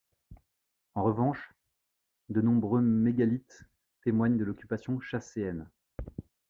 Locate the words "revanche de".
1.03-2.41